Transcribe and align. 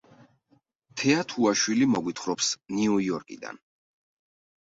თეა 1.01 1.25
თუაშვილი 1.33 1.85
მოგვითხრობს 1.91 2.49
ნიუ 2.79 2.97
იორკიდან. 3.09 3.59